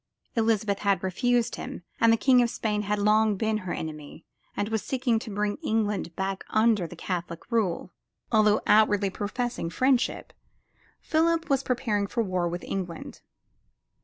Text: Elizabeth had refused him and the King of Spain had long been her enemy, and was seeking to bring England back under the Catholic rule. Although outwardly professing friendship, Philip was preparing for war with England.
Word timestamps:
Elizabeth 0.35 0.79
had 0.79 1.03
refused 1.03 1.57
him 1.57 1.83
and 1.99 2.11
the 2.11 2.17
King 2.17 2.41
of 2.41 2.49
Spain 2.49 2.81
had 2.81 2.97
long 2.97 3.35
been 3.35 3.57
her 3.59 3.71
enemy, 3.71 4.25
and 4.57 4.69
was 4.69 4.81
seeking 4.81 5.19
to 5.19 5.29
bring 5.29 5.57
England 5.57 6.15
back 6.15 6.43
under 6.49 6.87
the 6.87 6.95
Catholic 6.95 7.41
rule. 7.51 7.93
Although 8.31 8.61
outwardly 8.65 9.11
professing 9.11 9.69
friendship, 9.69 10.33
Philip 11.01 11.51
was 11.51 11.61
preparing 11.61 12.07
for 12.07 12.23
war 12.23 12.47
with 12.49 12.63
England. 12.63 13.21